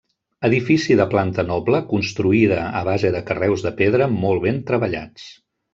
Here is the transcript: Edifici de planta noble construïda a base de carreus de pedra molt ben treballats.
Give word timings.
Edifici 0.47 0.95
de 1.01 1.05
planta 1.11 1.45
noble 1.51 1.83
construïda 1.91 2.59
a 2.81 2.83
base 2.91 3.15
de 3.19 3.25
carreus 3.31 3.69
de 3.69 3.77
pedra 3.83 4.13
molt 4.27 4.47
ben 4.49 4.63
treballats. 4.73 5.29